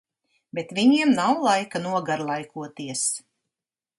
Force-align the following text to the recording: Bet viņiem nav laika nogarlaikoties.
Bet 0.59 0.71
viņiem 0.77 1.11
nav 1.19 1.43
laika 1.49 1.83
nogarlaikoties. 1.85 3.07